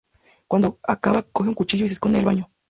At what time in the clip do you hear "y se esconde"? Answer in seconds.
1.85-2.17